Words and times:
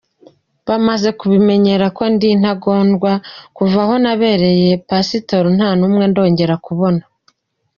Bamaze 0.67 1.09
kubimenya 1.19 1.85
ko 1.97 2.03
ndi 2.13 2.27
intagondwa 2.35 3.11
kuva 3.57 3.79
aho 3.85 3.93
nabereye 4.03 4.71
Pasitoro 4.89 5.47
nta 5.57 5.69
n’umwe 5.79 6.03
ndongera 6.09 6.55
kubona. 6.65 7.03